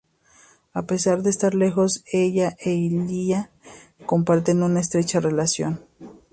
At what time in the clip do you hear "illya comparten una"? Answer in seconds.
2.71-4.79